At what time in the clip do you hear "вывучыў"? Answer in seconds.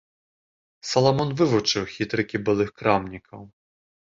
1.41-1.83